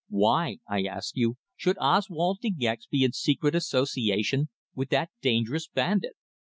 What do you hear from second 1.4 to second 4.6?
should Oswald De Gex be in secret association